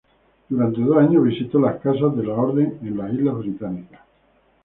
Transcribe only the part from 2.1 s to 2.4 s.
de la